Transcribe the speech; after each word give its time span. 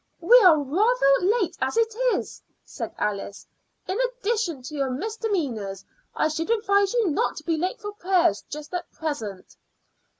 "We 0.19 0.35
are 0.41 0.57
rather 0.57 1.13
late 1.39 1.55
as 1.61 1.77
it 1.77 1.93
is," 2.15 2.41
said 2.65 2.91
Alice. 2.97 3.45
"In 3.87 3.99
addition 4.01 4.63
to 4.63 4.73
your 4.73 4.89
misdemeanors, 4.89 5.85
I 6.15 6.27
should 6.27 6.49
advise 6.49 6.91
you 6.95 7.11
not 7.11 7.35
to 7.37 7.43
be 7.43 7.55
late 7.55 7.79
for 7.79 7.91
prayers 7.91 8.43
just 8.49 8.73
at 8.73 8.91
present." 8.91 9.55